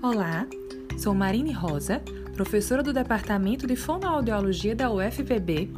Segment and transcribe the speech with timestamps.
[0.00, 0.46] Olá,
[0.96, 2.00] sou Marine Rosa,
[2.32, 5.68] professora do Departamento de Fonoaudiologia da UFPB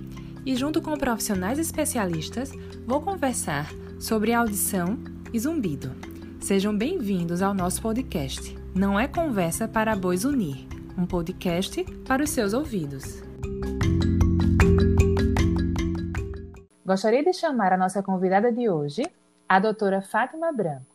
[0.44, 2.52] e, junto com profissionais especialistas,
[2.86, 4.98] vou conversar sobre audição
[5.32, 5.92] e zumbido.
[6.38, 8.54] Sejam bem-vindos ao nosso podcast.
[8.74, 13.22] Não é conversa para bois unir, um podcast para os seus ouvidos.
[16.84, 19.02] Gostaria de chamar a nossa convidada de hoje,
[19.48, 20.89] a doutora Fátima Branco.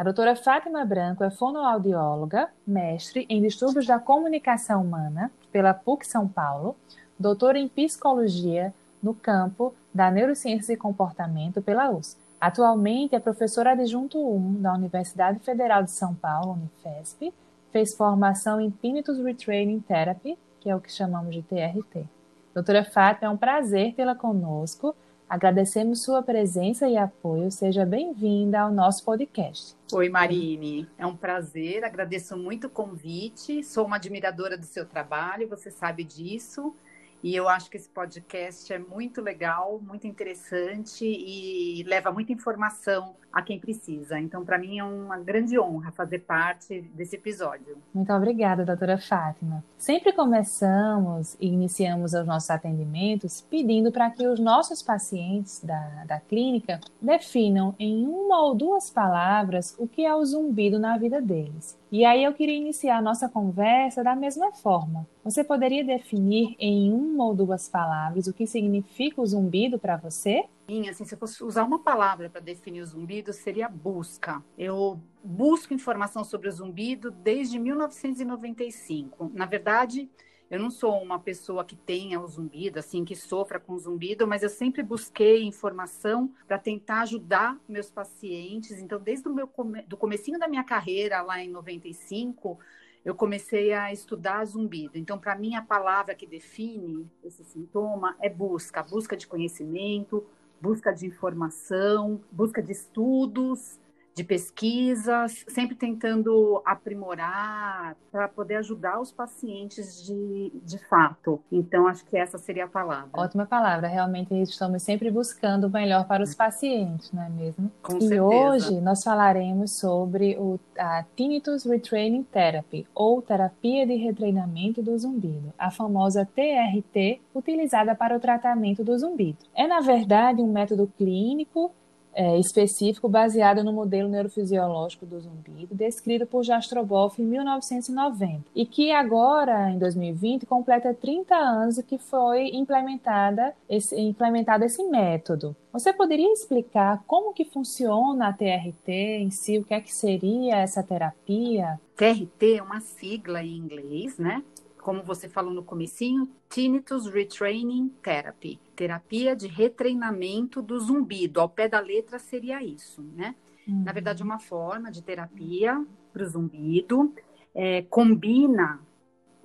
[0.00, 6.26] A doutora Fátima Branco é fonoaudióloga, mestre em distúrbios da comunicação humana pela PUC São
[6.26, 6.74] Paulo,
[7.18, 12.18] doutora em psicologia no campo da neurociência e comportamento pela USP.
[12.40, 17.30] Atualmente é professora adjunto 1 da Universidade Federal de São Paulo, Unifesp,
[17.70, 22.06] fez formação em Tinnitus Retraining Therapy, que é o que chamamos de TRT.
[22.54, 24.96] Doutora Fátima, é um prazer tê-la conosco
[25.30, 27.52] Agradecemos sua presença e apoio.
[27.52, 29.76] Seja bem-vinda ao nosso podcast.
[29.92, 30.88] Oi, Marine.
[30.98, 31.84] É um prazer.
[31.84, 33.62] Agradeço muito o convite.
[33.62, 36.74] Sou uma admiradora do seu trabalho, você sabe disso.
[37.22, 43.14] E eu acho que esse podcast é muito legal, muito interessante e leva muita informação
[43.32, 44.18] a quem precisa.
[44.18, 47.78] Então, para mim é uma grande honra fazer parte desse episódio.
[47.94, 49.64] Muito obrigada, doutora Fátima.
[49.78, 56.20] Sempre começamos e iniciamos os nossos atendimentos pedindo para que os nossos pacientes da, da
[56.20, 61.78] clínica definam em uma ou duas palavras o que é o zumbido na vida deles.
[61.90, 65.06] E aí eu queria iniciar a nossa conversa da mesma forma.
[65.24, 70.44] Você poderia definir em uma ou duas palavras o que significa o zumbido para você?
[70.88, 74.42] Assim, se eu fosse usar uma palavra para definir o zumbido, seria busca.
[74.56, 79.30] Eu busco informação sobre o zumbido desde 1995.
[79.34, 80.08] Na verdade,
[80.50, 84.26] eu não sou uma pessoa que tenha o zumbido, assim, que sofra com o zumbido,
[84.26, 88.78] mas eu sempre busquei informação para tentar ajudar meus pacientes.
[88.80, 89.82] Então, desde o meu come...
[89.82, 92.58] do comecinho da minha carreira, lá em 95,
[93.04, 94.98] eu comecei a estudar zumbido.
[94.98, 100.26] Então, para mim, a palavra que define esse sintoma é busca, busca de conhecimento,
[100.60, 103.79] busca de informação, busca de estudos,
[104.14, 111.40] de pesquisas, sempre tentando aprimorar para poder ajudar os pacientes de, de fato.
[111.50, 113.08] Então, acho que essa seria a palavra.
[113.12, 113.88] Ótima palavra.
[113.88, 117.70] Realmente estamos sempre buscando o melhor para os pacientes, não é mesmo?
[117.82, 118.24] Com e certeza.
[118.24, 125.52] hoje nós falaremos sobre o, a Tinnitus Retraining Therapy, ou terapia de retreinamento do zumbido,
[125.58, 129.38] a famosa TRT, utilizada para o tratamento do zumbido.
[129.54, 131.72] É, na verdade, um método clínico
[132.14, 138.92] é, específico baseado no modelo neurofisiológico do zumbido, descrito por Jastroboff em 1990, e que
[138.92, 145.54] agora, em 2020, completa 30 anos que foi implementada esse, implementado esse método.
[145.72, 150.56] Você poderia explicar como que funciona a TRT em si, o que é que seria
[150.56, 151.80] essa terapia?
[151.96, 154.42] TRT é uma sigla em inglês, né?
[154.80, 161.40] Como você falou no comecinho, Tinnitus Retraining Therapy, terapia de retreinamento do zumbido.
[161.40, 163.34] Ao pé da letra seria isso, né?
[163.68, 163.84] Uhum.
[163.84, 167.14] Na verdade, é uma forma de terapia para o zumbido,
[167.54, 168.80] é, combina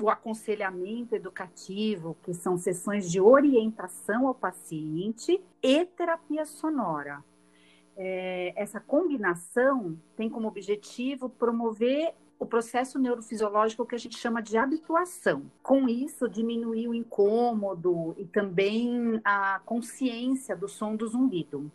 [0.01, 7.23] o aconselhamento educativo, que são sessões de orientação ao paciente, e terapia sonora.
[7.97, 14.57] É, essa combinação tem como objetivo promover o processo neurofisiológico que a gente chama de
[14.57, 15.49] habituação.
[15.63, 21.71] Com isso, diminuir o incômodo e também a consciência do som do zumbido.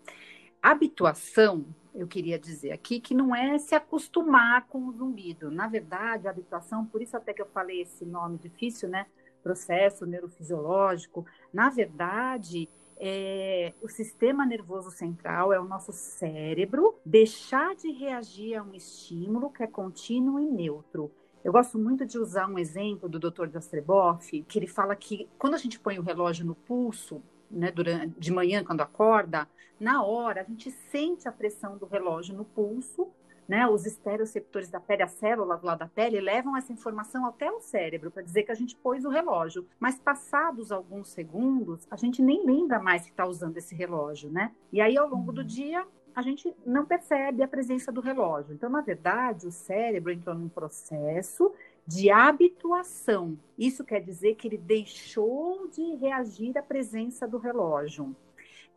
[0.63, 5.51] Habituação, eu queria dizer aqui, que não é se acostumar com o zumbido.
[5.51, 9.07] Na verdade, a habituação, por isso até que eu falei esse nome difícil, né?
[9.43, 11.25] Processo neurofisiológico.
[11.51, 12.69] Na verdade,
[13.03, 19.51] é, o sistema nervoso central é o nosso cérebro deixar de reagir a um estímulo
[19.51, 21.11] que é contínuo e neutro.
[21.43, 23.49] Eu gosto muito de usar um exemplo do Dr.
[23.51, 28.21] Jastreboff, que ele fala que quando a gente põe o relógio no pulso, né, durante,
[28.21, 29.49] de manhã, quando acorda,
[29.81, 33.09] na hora a gente sente a pressão do relógio no pulso
[33.51, 37.61] né, os estereoceptores da pele, as células lá da pele, levam essa informação até o
[37.61, 39.67] cérebro para dizer que a gente pôs o relógio.
[39.81, 44.53] Mas passados alguns segundos, a gente nem lembra mais que está usando esse relógio, né?
[44.73, 45.47] E aí, ao longo do uhum.
[45.49, 48.55] dia, a gente não percebe a presença do relógio.
[48.55, 51.53] Então, na verdade, o cérebro entrou num processo
[51.85, 53.37] de habituação.
[53.59, 58.15] Isso quer dizer que ele deixou de reagir à presença do relógio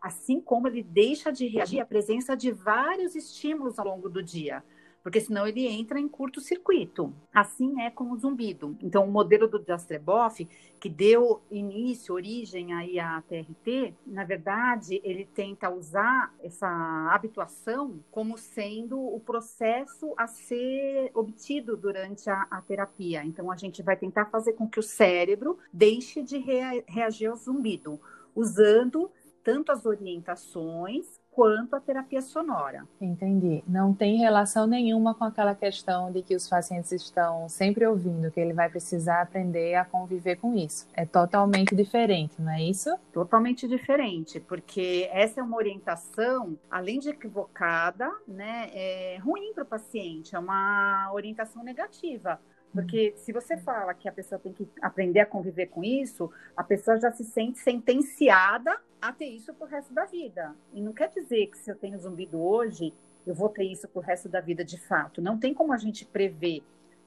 [0.03, 4.61] assim como ele deixa de reagir à presença de vários estímulos ao longo do dia.
[5.01, 7.13] porque senão ele entra em curto-circuito.
[7.33, 8.77] Assim é com o zumbido.
[8.81, 10.47] Então, o modelo do Jastreboff,
[10.79, 16.69] que deu início, origem aí à TRT, na verdade, ele tenta usar essa
[17.11, 23.25] habituação como sendo o processo a ser obtido durante a, a terapia.
[23.25, 27.35] Então, a gente vai tentar fazer com que o cérebro deixe de rea reagir ao
[27.35, 27.99] zumbido,
[28.33, 29.11] usando
[29.43, 32.87] tanto as orientações quanto a terapia sonora.
[33.01, 33.63] Entendi.
[33.67, 38.39] Não tem relação nenhuma com aquela questão de que os pacientes estão sempre ouvindo, que
[38.39, 40.87] ele vai precisar aprender a conviver com isso.
[40.93, 42.95] É totalmente diferente, não é isso?
[43.11, 49.67] Totalmente diferente, porque essa é uma orientação, além de equivocada, né, é ruim para o
[49.67, 52.39] paciente, é uma orientação negativa.
[52.71, 56.63] Porque se você fala que a pessoa tem que aprender a conviver com isso, a
[56.63, 60.55] pessoa já se sente sentenciada a ter isso pro resto da vida.
[60.73, 62.93] E não quer dizer que se eu tenho zumbido hoje,
[63.27, 65.21] eu vou ter isso pro resto da vida de fato.
[65.21, 66.63] Não tem como a gente prever,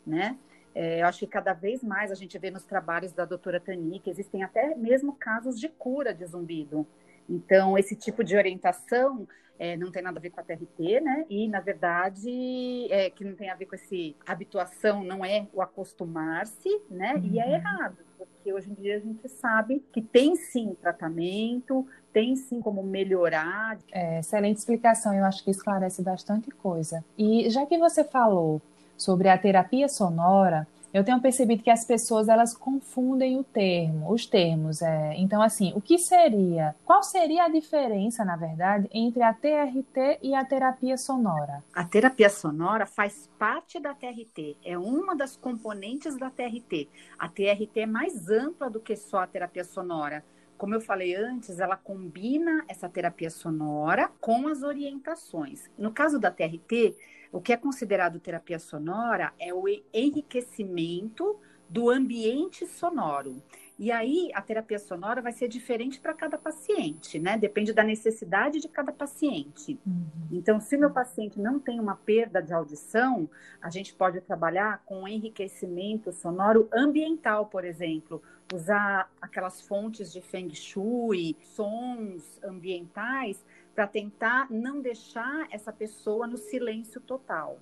[0.06, 0.38] né?
[0.74, 3.98] É, eu acho que cada vez mais a gente vê nos trabalhos da doutora Tani
[3.98, 6.86] que existem até mesmo casos de cura de zumbido.
[7.26, 9.26] Então, esse tipo de orientação
[9.58, 11.24] é, não tem nada a ver com a TRT, né?
[11.30, 15.62] E, na verdade, é, que não tem a ver com esse habituação, não é o
[15.62, 17.14] acostumar-se, né?
[17.24, 17.54] E é uhum.
[17.54, 22.82] errado, porque hoje em dia a gente sabe que tem sim tratamento, tem sim como
[22.82, 23.78] melhorar.
[23.92, 27.04] É, excelente explicação, eu acho que esclarece bastante coisa.
[27.18, 28.62] E já que você falou
[28.96, 34.26] sobre a terapia sonora, eu tenho percebido que as pessoas elas confundem o termo, os
[34.26, 34.82] termos.
[34.82, 36.74] É, então, assim, o que seria?
[36.84, 41.62] Qual seria a diferença, na verdade, entre a TRT e a terapia sonora?
[41.74, 46.88] A terapia sonora faz parte da TRT, é uma das componentes da TRT.
[47.18, 50.24] A TRT é mais ampla do que só a terapia sonora
[50.56, 55.70] como eu falei antes, ela combina essa terapia sonora com as orientações.
[55.76, 56.96] No caso da TRT,
[57.32, 61.38] o que é considerado terapia sonora é o enriquecimento
[61.68, 63.42] do ambiente sonoro.
[63.78, 67.36] E aí, a terapia sonora vai ser diferente para cada paciente, né?
[67.36, 69.78] Depende da necessidade de cada paciente.
[69.86, 70.06] Uhum.
[70.32, 73.28] Então, se meu paciente não tem uma perda de audição,
[73.60, 78.22] a gente pode trabalhar com enriquecimento sonoro ambiental, por exemplo.
[78.52, 83.44] Usar aquelas fontes de feng shui, sons ambientais
[83.74, 87.58] para tentar não deixar essa pessoa no silêncio total.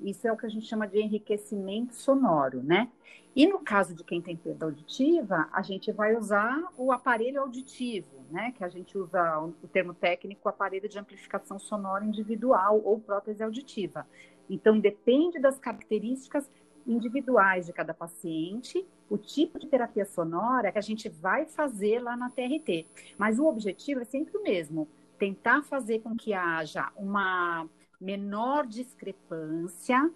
[0.00, 2.88] Isso é o que a gente chama de enriquecimento sonoro, né?
[3.36, 8.08] E no caso de quem tem perda auditiva, a gente vai usar o aparelho auditivo,
[8.30, 8.52] né?
[8.52, 14.06] Que a gente usa o termo técnico aparelho de amplificação sonora individual ou prótese auditiva.
[14.50, 16.50] Então, depende das características
[16.86, 22.16] individuais de cada paciente, o tipo de terapia sonora que a gente vai fazer lá
[22.16, 22.86] na TRT.
[23.18, 24.88] Mas o objetivo é sempre o mesmo:
[25.18, 27.68] tentar fazer com que haja uma
[28.00, 30.10] menor discrepância,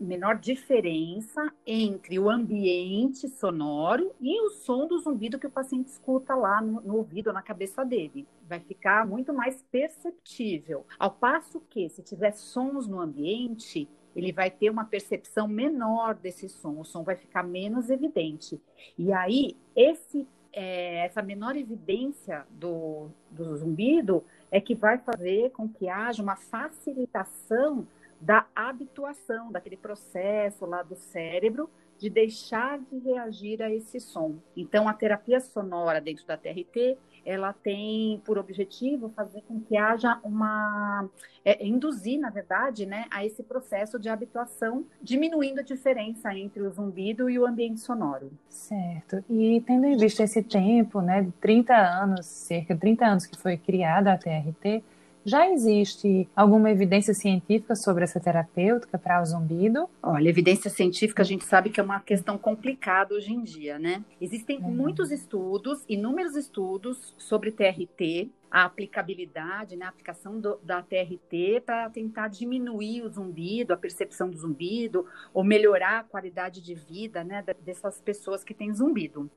[0.00, 6.34] menor diferença entre o ambiente sonoro e o som do zumbido que o paciente escuta
[6.34, 8.26] lá no, no ouvido, na cabeça dele.
[8.48, 10.84] Vai ficar muito mais perceptível.
[10.98, 16.48] Ao passo que, se tiver sons no ambiente, ele vai ter uma percepção menor desse
[16.48, 18.60] som, o som vai ficar menos evidente.
[18.96, 25.68] E aí, esse é, essa menor evidência do, do zumbido é que vai fazer com
[25.68, 27.86] que haja uma facilitação
[28.20, 34.36] da habituação, daquele processo lá do cérebro de deixar de reagir a esse som.
[34.56, 36.96] Então, a terapia sonora dentro da TRT
[37.28, 41.06] ela tem por objetivo fazer com que haja uma
[41.44, 46.70] é, induzir, na verdade, né, a esse processo de habituação, diminuindo a diferença entre o
[46.70, 48.30] zumbido e o ambiente sonoro.
[48.48, 49.22] Certo.
[49.28, 53.36] E tendo em vista esse tempo, né, de 30 anos, cerca de 30 anos que
[53.36, 54.82] foi criada a TRT,
[55.28, 59.88] já existe alguma evidência científica sobre essa terapêutica para o zumbido?
[60.02, 64.02] Olha, evidência científica a gente sabe que é uma questão complicada hoje em dia, né?
[64.20, 64.70] Existem uhum.
[64.70, 71.90] muitos estudos, inúmeros estudos sobre TRT, a aplicabilidade, né, a aplicação do, da TRT para
[71.90, 75.04] tentar diminuir o zumbido, a percepção do zumbido,
[75.34, 79.30] ou melhorar a qualidade de vida né, dessas pessoas que têm zumbido.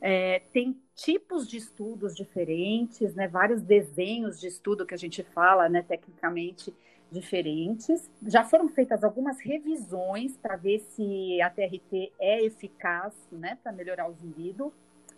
[0.00, 5.68] É, tem tipos de estudos diferentes, né, vários desenhos de estudo que a gente fala,
[5.68, 6.74] né, tecnicamente
[7.10, 8.10] diferentes.
[8.26, 14.08] Já foram feitas algumas revisões para ver se a TRT é eficaz, né, para melhorar
[14.08, 14.72] o zumbido,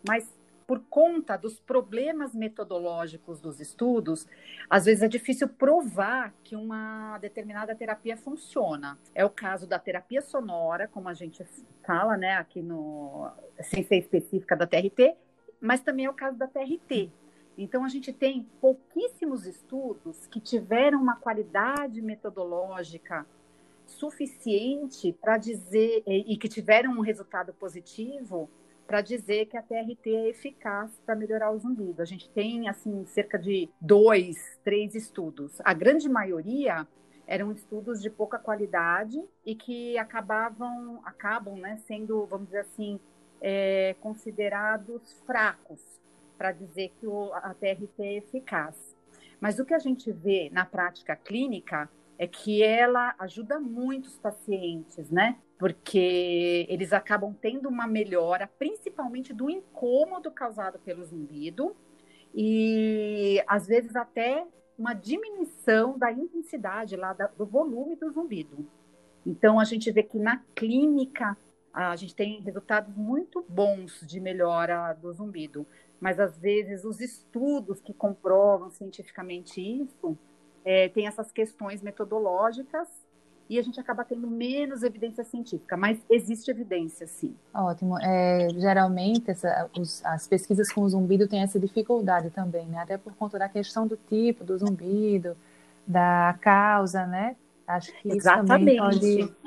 [0.07, 0.33] mas
[0.71, 4.25] por conta dos problemas metodológicos dos estudos,
[4.69, 8.97] às vezes é difícil provar que uma determinada terapia funciona.
[9.13, 11.45] É o caso da terapia sonora, como a gente
[11.85, 13.29] fala, né, aqui no
[13.63, 15.15] sem ser específica da TRT,
[15.61, 17.11] mas também é o caso da TRT.
[17.57, 23.27] Então, a gente tem pouquíssimos estudos que tiveram uma qualidade metodológica
[23.85, 28.49] suficiente para dizer, e que tiveram um resultado positivo,
[28.87, 32.03] para dizer que a TRT é eficaz para melhorar o zumbido.
[32.03, 35.61] A gente tem, assim, cerca de dois, três estudos.
[35.65, 36.89] A grande maioria
[37.25, 42.99] eram estudos de pouca qualidade e que acabavam, acabam, né, sendo, vamos dizer assim,
[43.41, 45.81] é, considerados fracos
[46.37, 48.97] para dizer que o, a TRT é eficaz.
[49.41, 54.19] Mas o que a gente vê na prática clínica é que ela ajuda muito os
[54.19, 55.39] pacientes, né?
[55.59, 61.75] Porque eles acabam tendo uma melhora, principalmente do incômodo causado pelo zumbido,
[62.35, 64.47] e às vezes até
[64.79, 68.67] uma diminuição da intensidade lá do volume do zumbido.
[69.27, 71.37] Então a gente vê que na clínica
[71.73, 75.67] a gente tem resultados muito bons de melhora do zumbido,
[76.01, 80.17] mas às vezes os estudos que comprovam cientificamente isso
[80.65, 82.89] é, tem essas questões metodológicas
[83.49, 87.35] e a gente acaba tendo menos evidência científica, mas existe evidência, sim.
[87.53, 87.99] Ótimo.
[88.01, 92.79] É, geralmente, essa, os, as pesquisas com o zumbido têm essa dificuldade também, né?
[92.79, 95.37] Até por conta da questão do tipo do zumbido,
[95.85, 97.35] da causa, né?
[97.67, 98.77] Acho que Exatamente.
[98.77, 99.40] isso também pode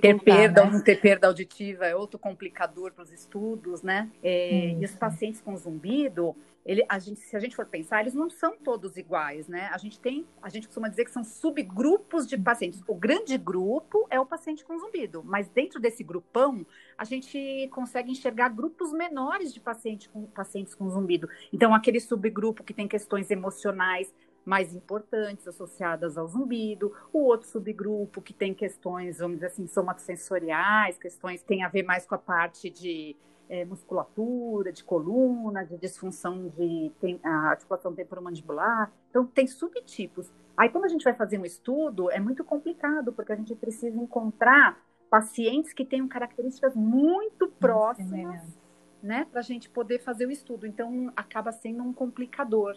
[0.00, 0.80] ter perda né?
[0.82, 4.10] ter perda auditiva é outro complicador para os estudos, né?
[4.22, 6.34] É, e os pacientes com zumbido,
[6.66, 9.70] ele, a gente, se a gente for pensar, eles não são todos iguais, né?
[9.72, 12.82] A gente tem, a gente costuma dizer que são subgrupos de pacientes.
[12.88, 16.66] O grande grupo é o paciente com zumbido, mas dentro desse grupão,
[16.98, 21.28] a gente consegue enxergar grupos menores de paciente com, pacientes com zumbido.
[21.52, 24.12] Então, aquele subgrupo que tem questões emocionais
[24.46, 30.96] mais importantes associadas ao zumbido, o outro subgrupo que tem questões, vamos dizer assim, somatosensoriais,
[30.96, 33.16] questões que têm a ver mais com a parte de
[33.48, 38.92] é, musculatura, de coluna, de disfunção de tem, a articulação temporomandibular.
[39.10, 40.32] Então, tem subtipos.
[40.56, 43.98] Aí, quando a gente vai fazer um estudo, é muito complicado, porque a gente precisa
[44.00, 48.58] encontrar pacientes que tenham características muito próximas,
[49.02, 50.66] né, para a gente poder fazer o estudo.
[50.66, 52.76] Então, acaba sendo um complicador.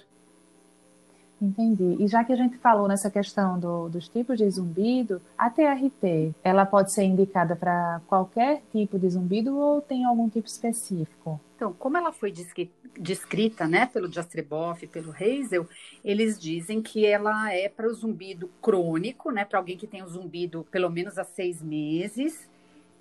[1.42, 1.96] Entendi.
[2.00, 6.34] E já que a gente falou nessa questão do, dos tipos de zumbido, a TRT,
[6.44, 11.40] ela pode ser indicada para qualquer tipo de zumbido ou tem algum tipo específico?
[11.56, 12.34] Então, como ela foi
[12.98, 15.68] descrita, né, pelo Jastreboff, pelo Hazel,
[16.04, 20.08] eles dizem que ela é para o zumbido crônico, né, para alguém que tem o
[20.08, 22.50] zumbido pelo menos há seis meses,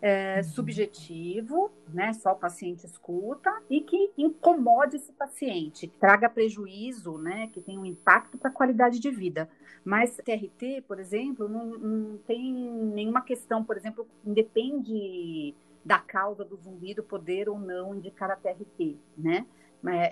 [0.01, 7.49] é, subjetivo, né, só o paciente escuta, e que incomode esse paciente, traga prejuízo, né,
[7.53, 9.49] que tem um impacto para a qualidade de vida.
[9.85, 16.57] Mas TRT, por exemplo, não, não tem nenhuma questão, por exemplo, independe da causa do
[16.57, 19.47] zumbido poder ou não indicar a TRT, né?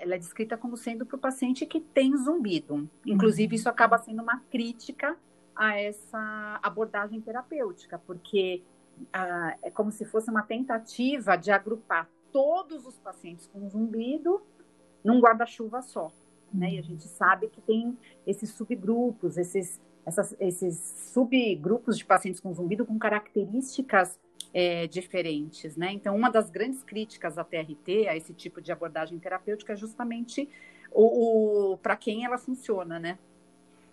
[0.01, 2.89] Ela é descrita como sendo para o paciente que tem zumbido.
[3.05, 5.17] Inclusive, isso acaba sendo uma crítica
[5.53, 8.63] a essa abordagem terapêutica, porque
[9.61, 14.41] é como se fosse uma tentativa de agrupar todos os pacientes com zumbido
[15.03, 16.11] num guarda-chuva só.
[16.53, 16.75] Né?
[16.75, 20.77] E a gente sabe que tem esses subgrupos, esses, essas, esses
[21.13, 24.19] subgrupos de pacientes com zumbido com características
[24.53, 25.91] é, diferentes, né?
[25.91, 30.49] Então, uma das grandes críticas à TRT, a esse tipo de abordagem terapêutica, é justamente
[30.91, 33.19] o, o para quem ela funciona, né?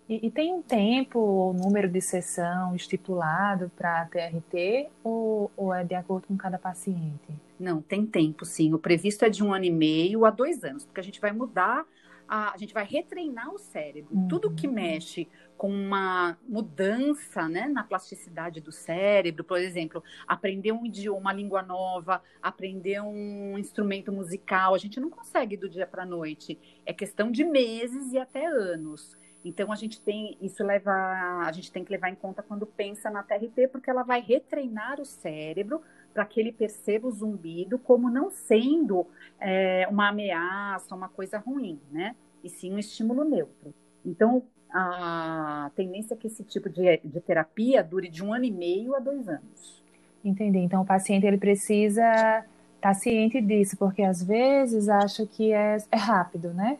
[0.07, 5.73] E, e, tem um tempo ou número de sessão estipulado para a TRT ou, ou,
[5.73, 7.33] é de acordo com cada paciente?
[7.59, 8.73] Não, tem tempo, sim.
[8.73, 11.31] O previsto é de um ano e meio a dois anos, porque a gente vai
[11.31, 11.85] mudar,
[12.27, 14.15] a, a gente vai retreinar o cérebro.
[14.15, 14.27] Uhum.
[14.27, 20.85] Tudo que mexe com uma mudança né, na plasticidade do cérebro, por exemplo, aprender um
[20.85, 26.03] idioma, uma língua nova, aprender um instrumento musical, a gente não consegue do dia para
[26.03, 26.59] a noite.
[26.85, 29.17] É questão de meses e até anos.
[29.45, 33.11] Então a gente tem isso leva a gente tem que levar em conta quando pensa
[33.11, 38.09] na TRT porque ela vai retreinar o cérebro para que ele perceba o zumbido como
[38.09, 39.05] não sendo
[39.39, 42.15] é, uma ameaça, uma coisa ruim, né?
[42.43, 43.71] E sim um estímulo neutro.
[44.03, 48.51] Então a tendência é que esse tipo de, de terapia dure de um ano e
[48.51, 49.83] meio a dois anos.
[50.23, 50.57] Entendi.
[50.57, 52.45] Então o paciente ele precisa estar
[52.81, 56.79] tá ciente disso, porque às vezes acha que é, é rápido, né?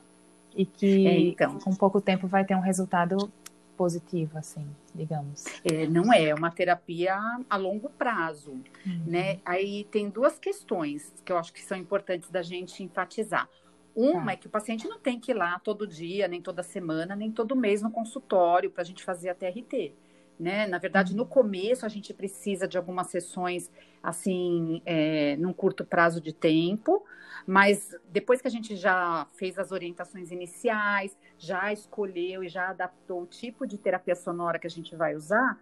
[0.55, 1.59] E que é, então.
[1.59, 3.31] com pouco tempo vai ter um resultado
[3.75, 5.45] positivo, assim, digamos.
[5.63, 7.17] É, não é, é uma terapia
[7.49, 8.51] a longo prazo,
[8.85, 9.03] uhum.
[9.05, 9.39] né?
[9.45, 13.49] Aí tem duas questões que eu acho que são importantes da gente enfatizar.
[13.95, 14.31] Uma tá.
[14.33, 17.31] é que o paciente não tem que ir lá todo dia, nem toda semana, nem
[17.31, 19.93] todo mês no consultório para a gente fazer a TRT.
[20.39, 20.67] Né?
[20.67, 23.71] Na verdade, no começo a gente precisa de algumas sessões
[24.03, 27.05] assim, é, num curto prazo de tempo,
[27.47, 33.21] mas depois que a gente já fez as orientações iniciais, já escolheu e já adaptou
[33.21, 35.57] o tipo de terapia sonora que a gente vai usar,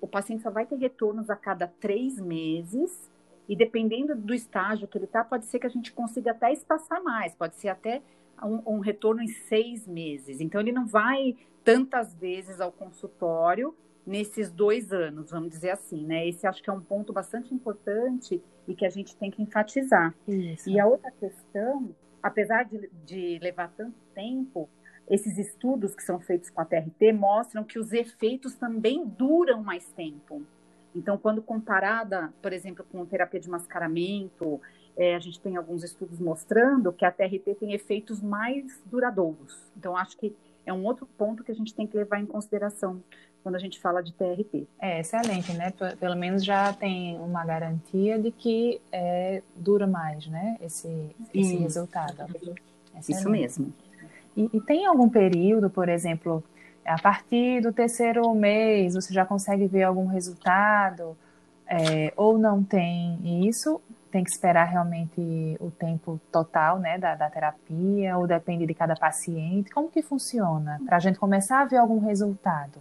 [0.00, 3.10] o paciente só vai ter retornos a cada três meses,
[3.48, 7.02] e dependendo do estágio que ele está, pode ser que a gente consiga até espaçar
[7.02, 8.02] mais, pode ser até
[8.42, 10.40] um, um retorno em seis meses.
[10.40, 13.74] Então, ele não vai tantas vezes ao consultório
[14.06, 16.28] nesses dois anos, vamos dizer assim, né?
[16.28, 20.14] Esse acho que é um ponto bastante importante e que a gente tem que enfatizar.
[20.28, 20.68] Isso.
[20.68, 24.68] E a outra questão, apesar de, de levar tanto tempo,
[25.08, 29.86] esses estudos que são feitos com a TRT mostram que os efeitos também duram mais
[29.92, 30.42] tempo.
[30.94, 34.60] Então, quando comparada, por exemplo, com terapia de mascaramento,
[34.96, 39.70] é, a gente tem alguns estudos mostrando que a TRT tem efeitos mais duradouros.
[39.76, 40.34] Então, acho que
[40.64, 43.02] é um outro ponto que a gente tem que levar em consideração
[43.44, 44.66] quando a gente fala de TRT.
[44.80, 45.70] É excelente, né?
[46.00, 50.56] Pelo menos já tem uma garantia de que é, dura mais, né?
[50.62, 52.24] Esse, esse resultado.
[52.96, 53.10] Excelente.
[53.10, 53.72] Isso mesmo.
[54.34, 56.42] E, e, tem algum período, por exemplo,
[56.86, 61.14] a partir do terceiro mês, você já consegue ver algum resultado?
[61.68, 63.78] É, ou não tem isso?
[64.10, 65.20] Tem que esperar realmente
[65.60, 68.16] o tempo total né, da, da terapia?
[68.16, 69.70] Ou depende de cada paciente?
[69.70, 70.80] Como que funciona?
[70.86, 72.80] Para a gente começar a ver algum resultado?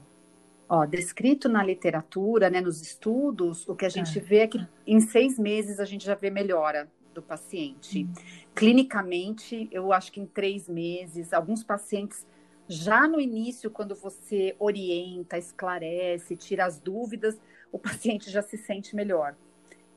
[0.76, 4.22] Ó, descrito na literatura, né, nos estudos, o que a gente é.
[4.22, 8.06] vê é que em seis meses a gente já vê melhora do paciente.
[8.06, 8.14] Hum.
[8.56, 12.26] Clinicamente, eu acho que em três meses, alguns pacientes
[12.68, 17.40] já no início, quando você orienta, esclarece, tira as dúvidas,
[17.72, 19.36] o paciente já se sente melhor.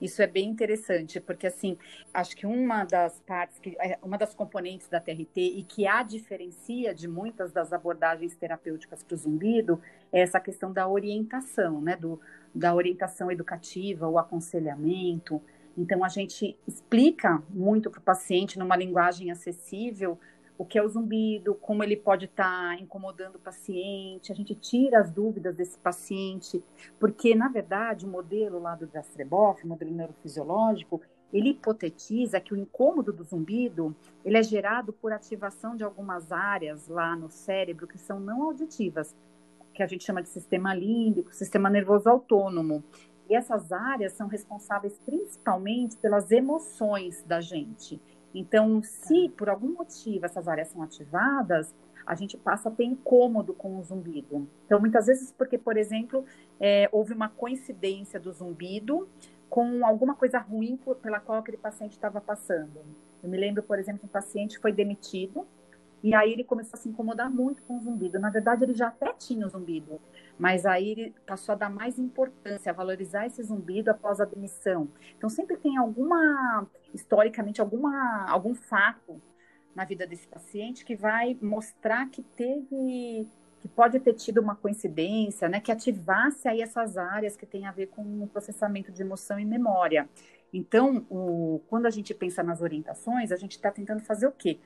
[0.01, 1.79] Isso é bem interessante, porque assim,
[2.13, 6.03] acho que uma das partes, que, é, uma das componentes da TRT e que a
[6.03, 9.81] diferencia de muitas das abordagens terapêuticas para o zumbido
[10.13, 11.97] é essa questão da orientação, né?
[11.97, 12.21] Do,
[12.55, 15.41] da orientação educativa, o aconselhamento.
[15.77, 20.19] Então a gente explica muito para o paciente numa linguagem acessível
[20.59, 24.55] o que é o zumbido, como ele pode estar tá incomodando o paciente, a gente
[24.55, 26.63] tira as dúvidas desse paciente,
[26.99, 31.01] porque, na verdade, o modelo lá do Jastreboff, o modelo neurofisiológico,
[31.33, 33.95] ele hipotetiza que o incômodo do zumbido,
[34.25, 39.15] ele é gerado por ativação de algumas áreas lá no cérebro que são não auditivas,
[39.75, 42.83] que a gente chama de sistema límbico, sistema nervoso autônomo.
[43.29, 48.01] E essas áreas são responsáveis principalmente pelas emoções da gente.
[48.39, 51.75] Então, se por algum motivo essas áreas são ativadas,
[52.07, 54.47] a gente passa a ter incômodo com o zumbido.
[54.67, 56.23] Então, muitas vezes, porque, por exemplo,
[56.61, 59.09] é, houve uma coincidência do zumbido
[59.49, 62.81] com alguma coisa ruim pela qual aquele paciente estava passando.
[63.23, 65.47] Eu me lembro, por exemplo, um paciente foi demitido
[66.07, 68.17] e aí ele começou a se incomodar muito com o zumbido.
[68.21, 70.01] Na verdade, ele já até tinha o zumbido,
[70.39, 74.87] mas aí ele passou a dar mais importância, a valorizar esse zumbido após a demissão.
[75.19, 76.65] Então sempre tem alguma,
[76.95, 79.21] historicamente, alguma, algum fato
[79.75, 83.27] na vida desse paciente que vai mostrar que teve,
[83.61, 87.73] que pode ter tido uma coincidência, né, que ativasse aí essas áreas que tem a
[87.73, 90.09] ver com o processamento de emoção e memória.
[90.53, 94.61] Então, o, quando a gente pensa nas orientações, a gente está tentando fazer o quê?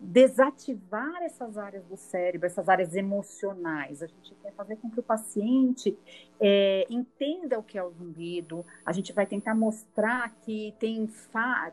[0.00, 4.02] Desativar essas áreas do cérebro, essas áreas emocionais.
[4.02, 5.96] A gente quer fazer com que o paciente
[6.40, 8.64] é, entenda o que é o zumbido.
[8.84, 11.08] A gente vai tentar mostrar que tem,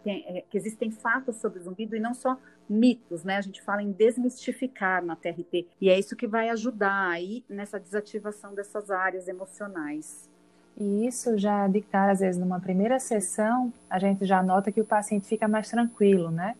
[0.03, 2.37] tem é, que existem fatos sobre o zumbido e não só
[2.69, 3.37] mitos, né?
[3.37, 7.79] A gente fala em desmistificar na TRT e é isso que vai ajudar aí nessa
[7.79, 10.29] desativação dessas áreas emocionais.
[10.77, 14.81] E isso já de cara, às vezes, numa primeira sessão, a gente já nota que
[14.81, 16.55] o paciente fica mais tranquilo, né?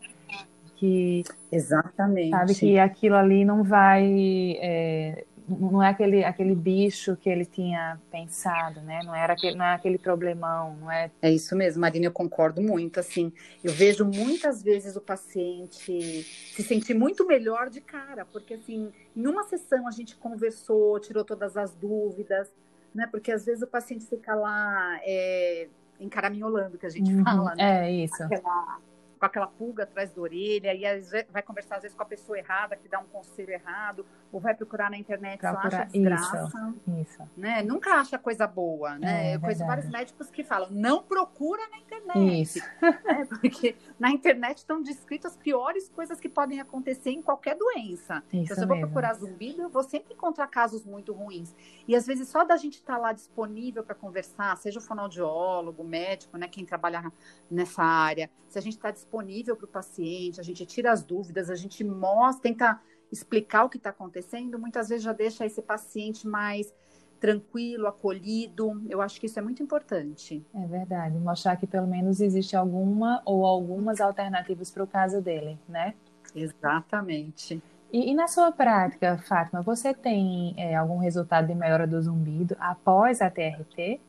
[0.83, 2.31] Que exatamente.
[2.31, 7.97] sabe que aquilo ali não vai é, não é aquele aquele bicho que ele tinha
[8.11, 8.99] pensado né?
[9.05, 11.09] Não era aquele não é aquele problemão não é?
[11.21, 13.31] É isso mesmo Marina eu concordo muito assim.
[13.63, 19.25] Eu vejo muitas vezes o paciente se sentir muito melhor de cara porque assim em
[19.25, 22.49] uma sessão a gente conversou tirou todas as dúvidas
[22.93, 23.07] né?
[23.09, 27.87] Porque às vezes o paciente fica lá é, encaraminholando que a gente uhum, fala né?
[27.87, 28.21] é isso.
[28.21, 28.79] Aquela
[29.23, 30.83] com aquela pulga atrás da orelha, e
[31.31, 34.53] vai conversar às vezes com a pessoa errada, que dá um conselho errado, ou vai
[34.53, 36.51] procurar na internet, Procura, só acha desgraça.
[36.87, 37.29] Isso, isso.
[37.37, 37.63] Né?
[37.63, 39.31] Nunca acha coisa boa, né?
[39.31, 42.41] É, Eu conheço vários médicos que falam, não procura na internet.
[42.41, 42.59] Isso.
[42.81, 43.27] Né?
[43.41, 48.23] Porque na internet estão descritas as piores coisas que podem acontecer em qualquer doença.
[48.31, 51.55] Isso então, se eu vou procurar zumbido, eu vou sempre encontrar casos muito ruins.
[51.87, 55.83] E às vezes só da gente estar tá lá disponível para conversar, seja o fonoaudiólogo,
[55.83, 57.11] médico, né, quem trabalha
[57.49, 61.03] nessa área, se a gente está disponível disponível para o paciente, a gente tira as
[61.03, 62.81] dúvidas, a gente mostra, tenta
[63.13, 66.73] explicar o que está acontecendo, muitas vezes já deixa esse paciente mais
[67.19, 68.81] tranquilo, acolhido.
[68.89, 70.43] Eu acho que isso é muito importante.
[70.53, 75.57] É verdade, mostrar que pelo menos existe alguma ou algumas alternativas para o caso dele,
[75.69, 75.93] né?
[76.35, 77.61] Exatamente.
[77.91, 82.57] E, e, na sua prática, Fátima, você tem é, algum resultado de melhora do zumbido
[82.59, 84.01] após a TRT?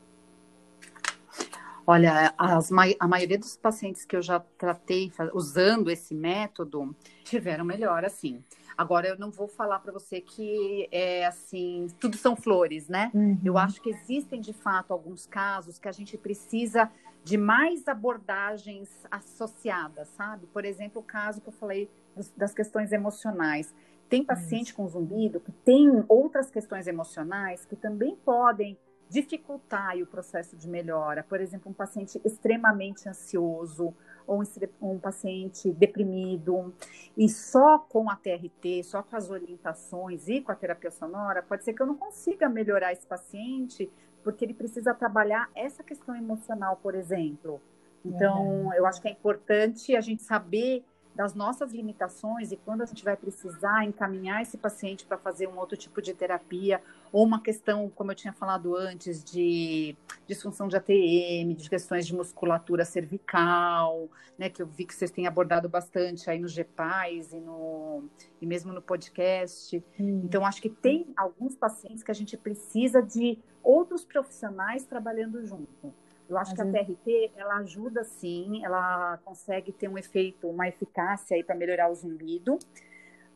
[1.87, 8.09] Olha, as, a maioria dos pacientes que eu já tratei usando esse método tiveram melhora,
[8.09, 8.43] sim.
[8.77, 13.11] Agora, eu não vou falar para você que é assim, tudo são flores, né?
[13.13, 13.39] Uhum.
[13.43, 16.91] Eu acho que existem, de fato, alguns casos que a gente precisa
[17.23, 20.45] de mais abordagens associadas, sabe?
[20.47, 21.89] Por exemplo, o caso que eu falei
[22.35, 23.73] das questões emocionais.
[24.07, 24.75] Tem paciente Isso.
[24.75, 28.77] com zumbido que tem outras questões emocionais que também podem
[29.09, 31.23] dificultar o processo de melhora.
[31.23, 33.93] Por exemplo, um paciente extremamente ansioso
[34.27, 34.43] ou
[34.81, 36.73] um paciente deprimido.
[37.17, 41.63] E só com a TRT, só com as orientações e com a terapia sonora, pode
[41.63, 43.89] ser que eu não consiga melhorar esse paciente,
[44.23, 47.61] porque ele precisa trabalhar essa questão emocional, por exemplo.
[48.03, 50.83] Então, eu acho que é importante a gente saber
[51.15, 55.57] das nossas limitações e quando a gente vai precisar encaminhar esse paciente para fazer um
[55.57, 56.81] outro tipo de terapia
[57.15, 59.95] ou uma questão, como eu tinha falado antes, de
[60.27, 65.25] disfunção de ATM, de questões de musculatura cervical, né, que eu vi que vocês têm
[65.25, 68.03] abordado bastante aí no GPAIS e, no,
[68.41, 69.81] e mesmo no podcast.
[69.97, 70.23] Hum.
[70.25, 75.93] Então, acho que tem alguns pacientes que a gente precisa de outros profissionais trabalhando junto.
[76.27, 81.37] Eu acho que a TRT, ela ajuda sim, ela consegue ter um efeito, uma eficácia
[81.37, 82.59] aí para melhorar o zumbido,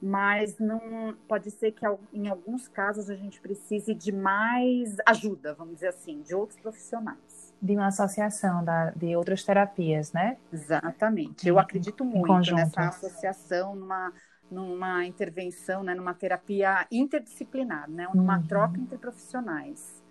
[0.01, 5.75] mas não pode ser que em alguns casos a gente precise de mais ajuda, vamos
[5.75, 7.53] dizer assim, de outros profissionais.
[7.61, 10.37] De uma associação da, de outras terapias, né?
[10.51, 11.47] Exatamente.
[11.47, 14.13] Eu acredito muito nessa associação, numa,
[14.49, 18.47] numa intervenção, né, numa terapia interdisciplinar, né, numa uhum.
[18.47, 20.01] troca entre profissionais.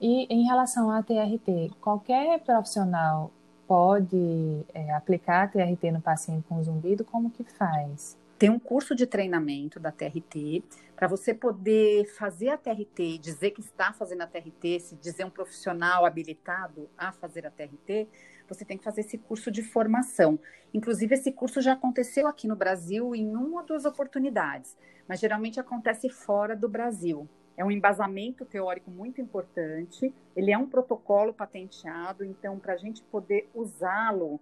[0.00, 3.30] E em relação à TRT, qualquer profissional
[3.66, 7.04] pode é, aplicar a TRT no paciente com zumbido?
[7.04, 8.16] Como que faz?
[8.36, 10.64] Tem um curso de treinamento da TRT.
[10.96, 15.30] Para você poder fazer a TRT dizer que está fazendo a TRT, se dizer um
[15.30, 18.08] profissional habilitado a fazer a TRT,
[18.48, 20.38] você tem que fazer esse curso de formação.
[20.72, 25.60] Inclusive, esse curso já aconteceu aqui no Brasil em uma ou duas oportunidades, mas geralmente
[25.60, 32.24] acontece fora do Brasil é um embasamento teórico muito importante, ele é um protocolo patenteado,
[32.24, 34.40] então, para a gente poder usá-lo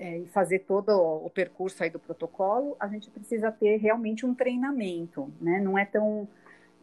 [0.00, 4.34] é, e fazer todo o percurso aí do protocolo, a gente precisa ter realmente um
[4.34, 5.60] treinamento, né?
[5.60, 6.26] Não é tão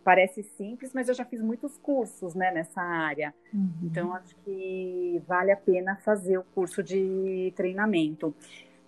[0.04, 3.34] parece simples, mas eu já fiz muitos cursos, né, nessa área.
[3.54, 3.70] Uhum.
[3.84, 8.34] Então acho que vale a pena fazer o curso de treinamento.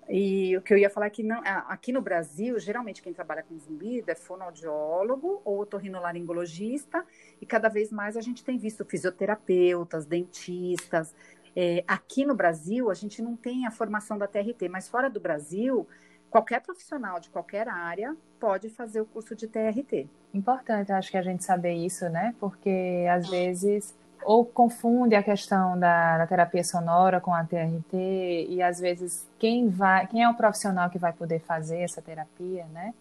[0.07, 3.43] E o que eu ia falar é que não, aqui no Brasil, geralmente quem trabalha
[3.43, 7.05] com zumbido é fonoaudiólogo ou otorrinolaringologista,
[7.41, 11.13] e cada vez mais a gente tem visto fisioterapeutas, dentistas.
[11.62, 15.19] É, aqui no Brasil, a gente não tem a formação da TRT, mas fora do
[15.19, 15.86] Brasil,
[16.30, 20.08] qualquer profissional de qualquer área pode fazer o curso de TRT.
[20.34, 22.34] Importante, acho que a gente saber isso, né?
[22.39, 23.93] Porque às vezes
[24.24, 29.67] ou confunde a questão da, da, terapia sonora com a TRT e às vezes quem
[29.67, 32.93] vai, quem é o profissional que vai poder fazer essa terapia, né?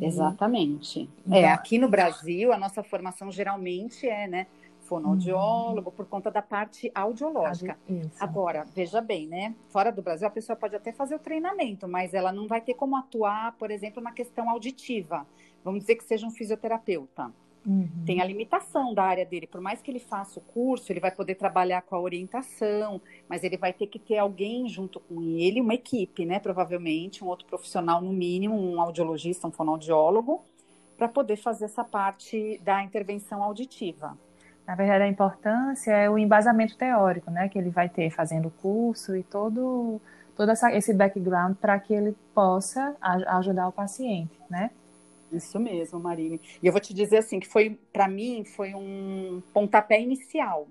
[0.00, 1.10] Exatamente.
[1.26, 4.46] Então, é, aqui no Brasil a nossa formação geralmente é, né,
[4.90, 7.78] fonoaudiólogo por conta da parte audiológica.
[7.88, 8.10] Isso.
[8.18, 9.54] Agora, veja bem, né?
[9.68, 12.74] Fora do Brasil a pessoa pode até fazer o treinamento, mas ela não vai ter
[12.74, 15.24] como atuar, por exemplo, na questão auditiva.
[15.64, 17.32] Vamos dizer que seja um fisioterapeuta.
[17.64, 17.88] Uhum.
[18.04, 19.46] Tem a limitação da área dele.
[19.46, 23.44] Por mais que ele faça o curso, ele vai poder trabalhar com a orientação, mas
[23.44, 26.40] ele vai ter que ter alguém junto com ele, uma equipe, né?
[26.40, 30.42] Provavelmente, um outro profissional, no mínimo, um audiologista, um fonoaudiólogo,
[30.96, 34.18] para poder fazer essa parte da intervenção auditiva.
[34.70, 37.48] Na verdade, a importância é o embasamento teórico, né?
[37.48, 40.00] Que ele vai ter fazendo o curso e todo,
[40.36, 44.70] todo essa, esse background para que ele possa ajudar o paciente, né?
[45.32, 46.40] Isso mesmo, Marine.
[46.62, 50.68] E eu vou te dizer assim que foi para mim foi um pontapé inicial.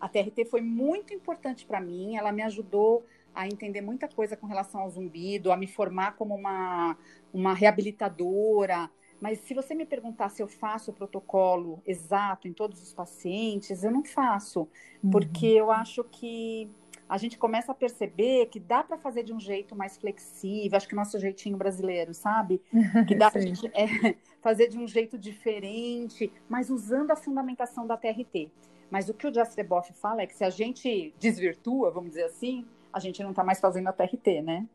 [0.00, 2.16] A TRT foi muito importante para mim.
[2.16, 6.34] Ela me ajudou a entender muita coisa com relação ao zumbido, a me formar como
[6.34, 6.96] uma
[7.34, 8.88] uma reabilitadora.
[9.20, 13.82] Mas se você me perguntar se eu faço o protocolo exato em todos os pacientes,
[13.82, 14.68] eu não faço,
[15.02, 15.10] uhum.
[15.10, 16.70] porque eu acho que
[17.08, 20.88] a gente começa a perceber que dá para fazer de um jeito mais flexível, acho
[20.88, 22.60] que o nosso jeitinho brasileiro, sabe?
[23.06, 28.50] Que dá para é, fazer de um jeito diferente, mas usando a fundamentação da TRT.
[28.90, 32.64] Mas o que o Jastreboff fala é que se a gente desvirtua, vamos dizer assim,
[32.92, 34.66] a gente não está mais fazendo a TRT, né?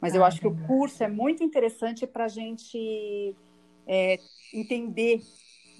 [0.00, 3.34] Mas eu ah, acho que o curso é muito interessante para a gente
[3.88, 4.20] é,
[4.52, 5.20] entender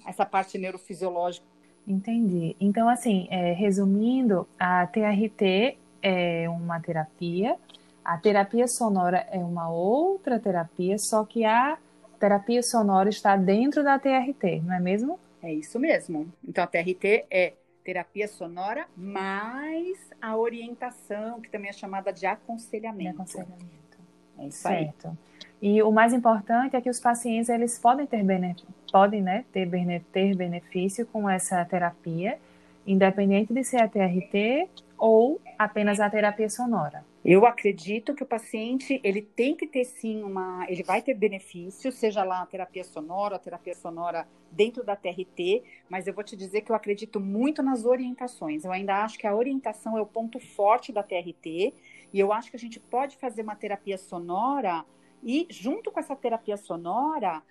[0.05, 1.45] essa parte neurofisiológica.
[1.87, 2.55] Entendi.
[2.59, 7.55] Então, assim, é, resumindo, a TRT é uma terapia,
[8.03, 11.77] a terapia sonora é uma outra terapia, só que a
[12.19, 15.19] terapia sonora está dentro da TRT, não é mesmo?
[15.41, 16.31] É isso mesmo.
[16.47, 23.11] Então a TRT é terapia sonora mais a orientação, que também é chamada de aconselhamento.
[23.11, 23.97] De aconselhamento.
[24.37, 25.07] É isso certo.
[25.07, 25.48] aí.
[25.61, 28.25] E o mais importante é que os pacientes eles podem ter,
[28.91, 29.69] podem, né, ter,
[30.11, 32.39] ter benefício com essa terapia,
[32.87, 37.03] independente de ser a TRT ou apenas a terapia sonora.
[37.23, 41.91] Eu acredito que o paciente ele tem que ter sim uma, ele vai ter benefício,
[41.91, 46.35] seja lá a terapia sonora, a terapia sonora dentro da TRT, mas eu vou te
[46.37, 48.63] dizer que eu acredito muito nas orientações.
[48.63, 51.73] Eu ainda acho que a orientação é o ponto forte da TRT
[52.13, 54.85] e eu acho que a gente pode fazer uma terapia sonora
[55.23, 57.41] e junto com essa terapia sonora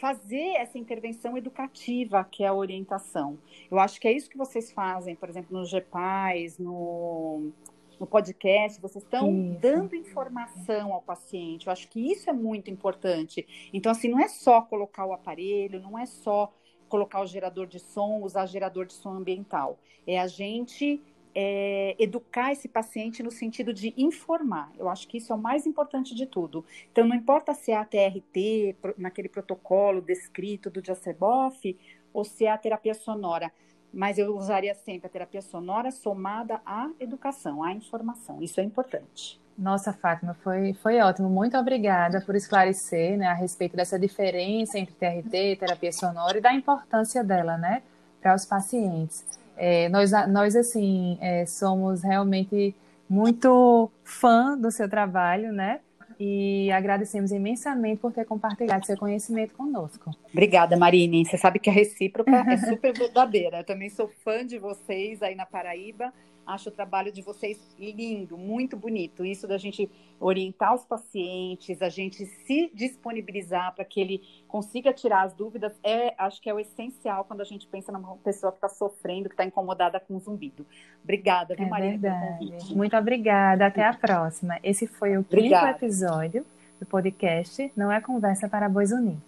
[0.00, 3.36] fazer essa intervenção educativa, que é a orientação.
[3.70, 7.50] Eu acho que é isso que vocês fazem, por exemplo, no GPAIS, no
[7.98, 11.66] no podcast, vocês estão dando informação ao paciente.
[11.66, 13.46] Eu acho que isso é muito importante.
[13.72, 16.52] Então, assim, não é só colocar o aparelho, não é só
[16.88, 19.78] colocar o gerador de som, usar gerador de som ambiental.
[20.06, 21.02] É a gente
[21.40, 24.72] é, educar esse paciente no sentido de informar.
[24.76, 26.64] Eu acho que isso é o mais importante de tudo.
[26.90, 31.78] Então, não importa se é a TRT, naquele protocolo descrito do Jaceboff,
[32.12, 33.52] ou se é a terapia sonora
[33.90, 38.42] mas eu usaria sempre a terapia sonora somada à educação, à informação.
[38.42, 39.40] Isso é importante.
[39.56, 41.30] Nossa, Fátima, foi, foi ótimo.
[41.30, 46.52] Muito obrigada por esclarecer né, a respeito dessa diferença entre TRT, terapia sonora e da
[46.52, 47.82] importância dela, né,
[48.20, 49.37] para os pacientes.
[49.58, 52.74] É, nós, nós, assim, é, somos realmente
[53.08, 55.80] muito fã do seu trabalho, né?
[56.20, 60.10] e agradecemos imensamente por ter compartilhado seu conhecimento conosco.
[60.32, 61.24] Obrigada, Marine.
[61.24, 63.58] Você sabe que a recíproca é super verdadeira.
[63.58, 66.12] Eu também sou fã de vocês aí na Paraíba
[66.48, 69.22] Acho o trabalho de vocês lindo, muito bonito.
[69.22, 75.24] Isso da gente orientar os pacientes, a gente se disponibilizar para que ele consiga tirar
[75.24, 78.56] as dúvidas, é, acho que é o essencial quando a gente pensa numa pessoa que
[78.56, 80.64] está sofrendo, que está incomodada com zumbido.
[81.04, 81.98] Obrigada, viu, é Maria?
[81.98, 82.74] Verdade.
[82.74, 83.66] Muito obrigada.
[83.66, 84.58] Até a próxima.
[84.62, 86.46] Esse foi o quinto episódio
[86.80, 89.22] do podcast Não é Conversa para Bois Unidos.